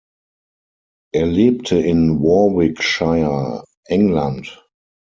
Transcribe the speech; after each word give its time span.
Er 1.13 1.27
lebte 1.27 1.77
in 1.79 2.21
Warwickshire, 2.23 3.63
England. 3.85 4.59